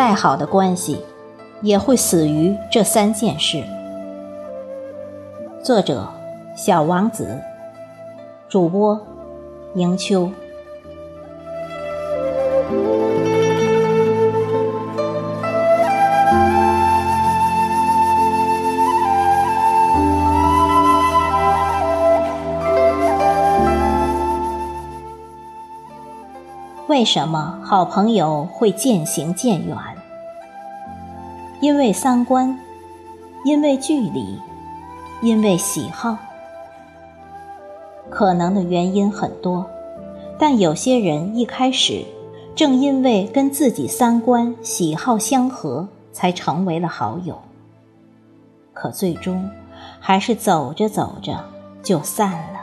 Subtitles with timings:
[0.00, 0.98] 再好的关系，
[1.60, 3.62] 也会死于这三件事。
[5.62, 6.08] 作者：
[6.56, 7.38] 小王子，
[8.48, 8.98] 主播：
[9.74, 10.30] 迎秋。
[26.88, 29.76] 为什么好朋友会渐行渐远？
[31.60, 32.58] 因为三观，
[33.44, 34.38] 因为距离，
[35.20, 36.16] 因为喜好。
[38.08, 39.64] 可能的原因很多，
[40.38, 42.02] 但有些人一开始
[42.54, 47.38] 正因为跟自己三观喜好相合，才成为了好友。
[48.72, 49.48] 可最终，
[50.00, 51.44] 还是走着走着
[51.82, 52.60] 就散了。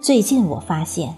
[0.00, 1.14] 最近我发现，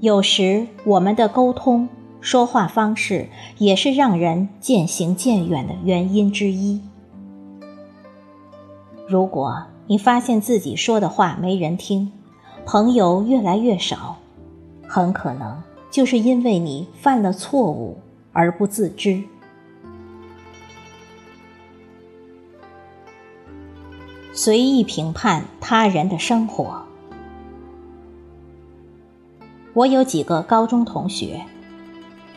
[0.00, 1.88] 有时我们的沟通、
[2.20, 6.80] 说话方式也是让人渐行渐远的原因之一。
[9.06, 12.12] 如果你发现自己说的话没人听，
[12.66, 14.18] 朋友越来越少，
[14.86, 17.98] 很可能就是因为你犯了错误
[18.32, 19.22] 而不自知。
[24.34, 26.82] 随意评判他人的生活。
[29.72, 31.44] 我有几个高中同学，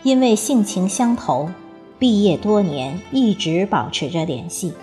[0.04, 1.50] 因为性情相投，
[2.00, 4.74] 毕业多年一直保持着联系。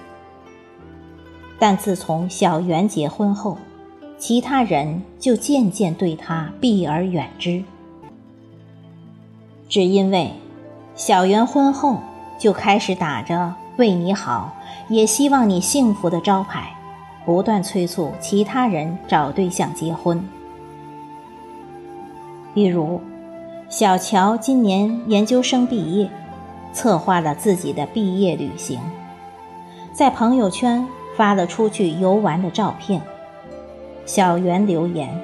[1.59, 3.59] 但自从小袁结婚后，
[4.17, 7.65] 其他人就渐渐对他避而远之。
[9.69, 10.33] 只因为
[10.95, 11.99] 小袁婚后
[12.39, 14.55] 就开始打着为你好，
[14.89, 16.73] 也希望你幸福的招牌，
[17.27, 20.23] 不断催促其他人找对象结婚。
[22.55, 23.01] 比如，
[23.71, 26.09] 小乔今年研究生毕业，
[26.73, 28.81] 策划了自己的毕业旅行，
[29.93, 33.03] 在朋友圈发了出去游玩的照片。
[34.07, 35.21] 小袁留言：“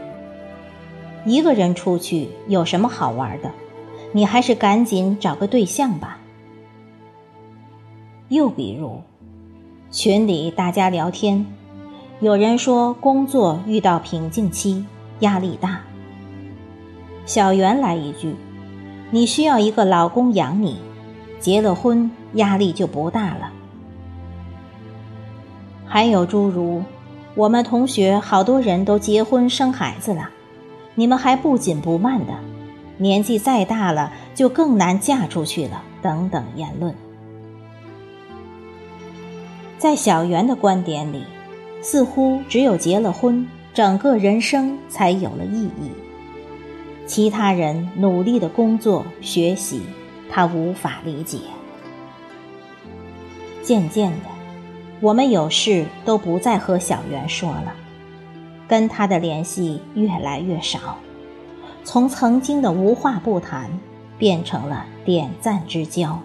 [1.24, 3.50] 一个人出去有什么好玩的？
[4.12, 6.18] 你还是赶紧找个对象吧。”
[8.28, 9.00] 又比如，
[9.90, 11.46] 群里大家聊天，
[12.20, 14.84] 有人说工作遇到瓶颈期，
[15.20, 15.80] 压力大。
[17.26, 18.34] 小袁来一句
[19.10, 20.78] ：“你需要一个老公养你，
[21.40, 23.52] 结了婚压力就不大了。”
[25.86, 26.82] 还有诸如
[27.34, 30.30] ：“我们同学好多人都结婚生孩子了，
[30.94, 32.34] 你们还不紧不慢的，
[32.98, 36.94] 年纪再大了就更难嫁出去了。”等等言论，
[39.78, 41.24] 在小袁的观点里，
[41.80, 45.90] 似乎只有结了婚，整个人生才有了意义。
[47.06, 49.82] 其他人努力的工作学习，
[50.30, 51.38] 他无法理解。
[53.62, 54.28] 渐渐的，
[55.00, 57.74] 我们有事都不再和小袁说了，
[58.66, 60.98] 跟他的联系越来越少，
[61.84, 63.70] 从曾经的无话不谈，
[64.18, 66.18] 变成了点赞之交。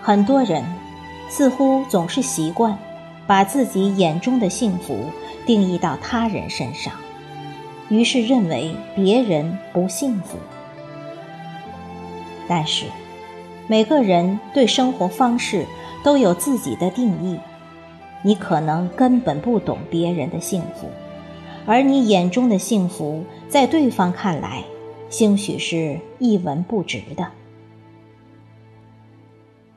[0.00, 0.64] 很多人
[1.28, 2.78] 似乎总是习惯
[3.26, 5.06] 把自己眼中的幸福。
[5.48, 6.92] 定义到他人身上，
[7.88, 10.36] 于是认为别人不幸福。
[12.46, 12.84] 但是，
[13.66, 15.64] 每个人对生活方式
[16.04, 17.38] 都有自己的定义，
[18.20, 20.86] 你可能根本不懂别人的幸福，
[21.64, 24.64] 而你眼中的幸福，在对方看来，
[25.08, 27.26] 兴许是一文不值的。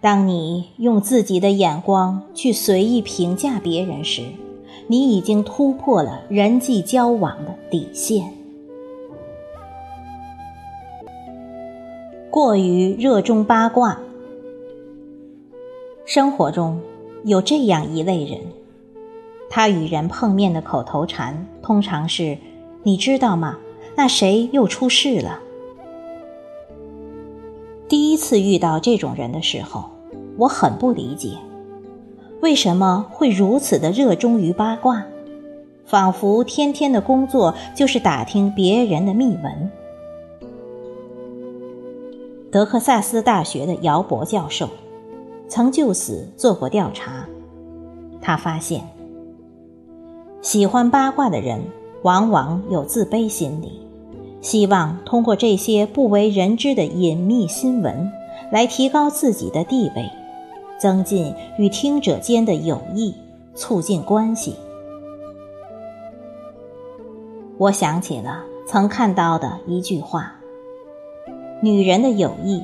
[0.02, 4.24] 当你用自己的眼光去随意评价别人时，
[4.92, 8.30] 你已经突破了人际交往的底线。
[12.30, 13.98] 过于热衷八卦。
[16.04, 16.82] 生活中
[17.24, 18.42] 有这样一类人，
[19.50, 22.38] 他与人碰面的口头禅通常是
[22.84, 23.60] ：“你知道吗？
[23.96, 25.40] 那谁又出事了？”
[27.88, 29.90] 第一次遇到这种人的时候，
[30.38, 31.38] 我很不理解。
[32.42, 35.06] 为什么会如此的热衷于八卦？
[35.86, 39.72] 仿佛天天的工作就是打听别人的秘闻。
[42.52, 44.68] 德克萨斯大学的姚博教授
[45.48, 47.28] 曾就此做过调查，
[48.22, 48.82] 他发现，
[50.42, 51.62] 喜欢八卦的人
[52.02, 53.86] 往往有自卑心理，
[54.42, 58.12] 希望通过这些不为人知的隐秘新闻
[58.52, 60.10] 来提高自己的地位。
[60.82, 63.14] 增进与听者间的友谊，
[63.54, 64.56] 促进关系。
[67.60, 70.34] 我想起了曾看到的一句话
[71.62, 72.64] ：“女人的友谊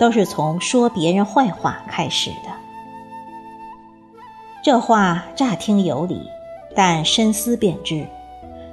[0.00, 2.48] 都是从说别人坏话开始的。”
[4.64, 6.22] 这话乍听有理，
[6.74, 8.06] 但深思便知，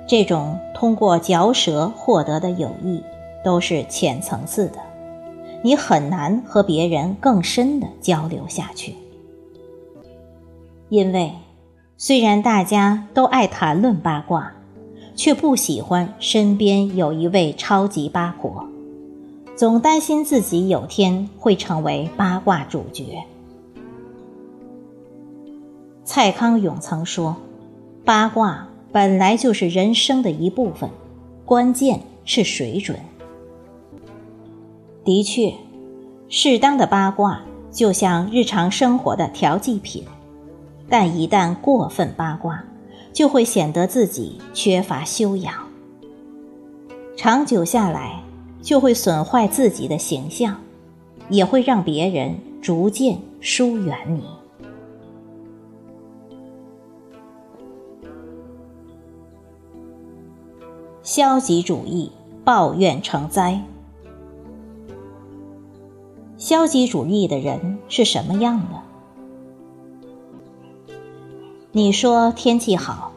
[0.08, 3.04] 这种通过嚼舌获得的友谊
[3.44, 4.80] 都是浅层次的，
[5.66, 8.94] 你很难和别人更深的交流下去，
[10.90, 11.34] 因为。
[11.98, 14.52] 虽然大家都爱谈论八卦，
[15.16, 18.68] 却不喜欢身边有一位超级八婆，
[19.56, 23.24] 总担心自己有天会成为八卦主角。
[26.04, 27.38] 蔡康永曾说
[28.04, 30.90] ：“八卦本来就是人生的一部分，
[31.46, 33.00] 关键是水准。”
[35.06, 35.54] 的确，
[36.28, 37.40] 适当的八卦
[37.72, 40.04] 就像日常生活的调剂品。
[40.90, 42.64] 但一旦过分八卦，
[43.14, 45.54] 就会显得自己缺乏修养，
[47.16, 48.22] 长久下来
[48.62, 50.60] 就会损坏自己的形象，
[51.30, 54.24] 也会让别人逐渐疏远你。
[61.04, 62.12] 消极主义，
[62.44, 63.62] 抱怨成灾。
[66.46, 68.84] 消极主义的人是什么样的？
[71.72, 73.14] 你说天气好，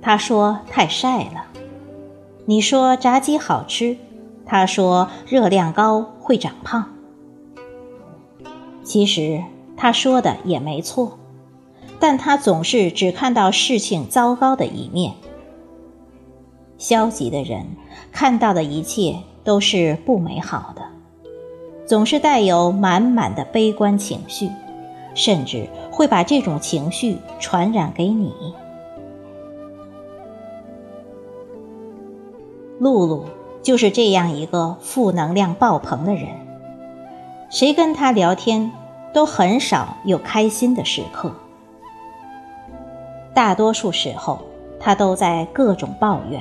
[0.00, 1.44] 他说太晒了；
[2.44, 3.96] 你说炸鸡好吃，
[4.44, 6.92] 他说热量高会长胖。
[8.82, 9.44] 其实
[9.76, 11.20] 他说的也没错，
[12.00, 15.14] 但他总是只看到事情糟糕的一面。
[16.78, 17.64] 消极的人
[18.10, 20.82] 看到的一切都是不美好的，
[21.92, 24.50] 总是带有满满的悲观情绪。
[25.14, 28.32] 甚至会把这种情绪传染给你。
[32.78, 33.26] 露露
[33.60, 36.28] 就是这样一个负能量爆棚的人，
[37.50, 38.72] 谁跟他聊天
[39.12, 41.30] 都很少有开心的时刻，
[43.34, 44.38] 大多数时候
[44.80, 46.40] 他都在各种抱怨，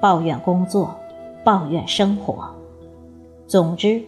[0.00, 0.92] 抱怨工作，
[1.44, 2.52] 抱怨生活，
[3.46, 4.02] 总之，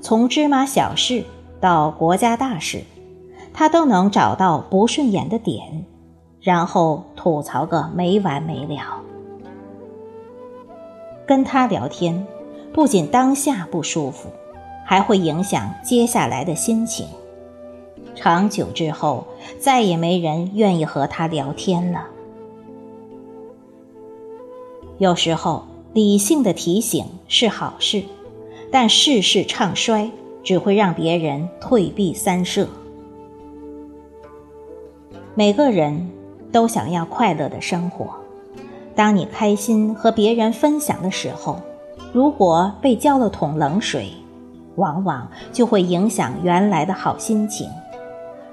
[0.00, 1.24] 从芝麻小事。
[1.60, 2.84] 到国家大事，
[3.52, 5.84] 他都能找到不顺眼的点，
[6.40, 9.02] 然后吐槽个没完没了。
[11.26, 12.24] 跟他聊天，
[12.72, 14.28] 不仅当下不舒服，
[14.86, 17.08] 还会影响接下来的心情。
[18.14, 19.26] 长久之后，
[19.58, 22.06] 再也没人愿意和他聊天了。
[24.98, 28.04] 有时候，理性的提醒是好事，
[28.70, 30.10] 但事事唱衰。
[30.44, 32.66] 只会让别人退避三舍。
[35.34, 36.10] 每个人
[36.50, 38.14] 都想要快乐的生活，
[38.94, 41.60] 当你开心和别人分享的时候，
[42.14, 44.10] 如果被浇了桶冷水，
[44.76, 47.68] 往往就会影响原来的好心情，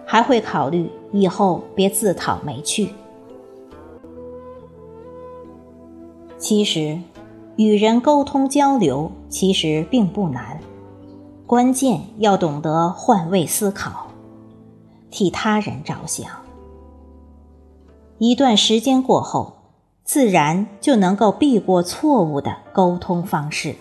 [0.06, 2.89] 还会考虑以后别自讨没趣。
[6.38, 7.00] 其实，
[7.57, 10.59] 与人沟通交流其实并不难。
[11.47, 14.07] 关键要懂得换位思考，
[15.12, 16.27] 替他人着想。
[18.17, 19.53] 一段时间过后，
[20.03, 23.75] 自然就能够避过错误的沟通方式。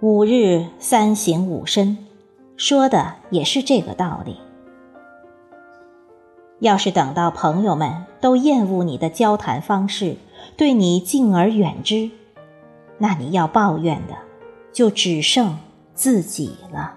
[0.00, 1.98] 五日三省吾身，
[2.56, 4.36] 说的也是这个道理。
[6.60, 10.16] 要是等到朋友们都厌恶你的交谈方式，
[10.56, 12.10] 对你敬而远之，
[12.98, 14.16] 那你要抱怨的。
[14.70, 15.58] 就只剩
[15.92, 16.94] 自己了。